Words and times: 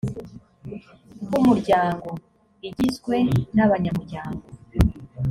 rw’umuryango: 1.25 2.09
igizwe 2.67 3.17
n’abanyamuryango 3.55 4.45